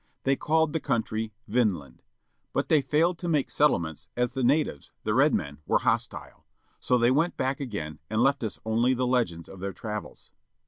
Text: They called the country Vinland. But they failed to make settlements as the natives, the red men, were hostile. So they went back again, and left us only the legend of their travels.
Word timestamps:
They 0.23 0.35
called 0.35 0.73
the 0.73 0.79
country 0.79 1.31
Vinland. 1.47 2.01
But 2.53 2.69
they 2.69 2.81
failed 2.81 3.19
to 3.19 3.27
make 3.29 3.51
settlements 3.51 4.09
as 4.17 4.31
the 4.31 4.43
natives, 4.43 4.93
the 5.03 5.13
red 5.13 5.31
men, 5.31 5.59
were 5.67 5.77
hostile. 5.77 6.43
So 6.79 6.97
they 6.97 7.11
went 7.11 7.37
back 7.37 7.59
again, 7.59 7.99
and 8.09 8.19
left 8.19 8.43
us 8.43 8.57
only 8.65 8.95
the 8.95 9.05
legend 9.05 9.47
of 9.47 9.59
their 9.59 9.73
travels. 9.73 10.31